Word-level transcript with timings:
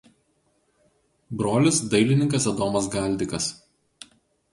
Brolis 1.41 1.81
dailininkas 1.91 2.47
Adomas 2.53 2.87
Galdikas. 2.97 3.51